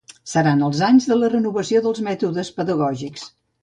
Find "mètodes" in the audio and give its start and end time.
2.11-2.53